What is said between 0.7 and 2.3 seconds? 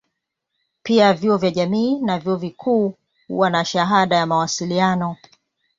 Pia vyuo vya jamii na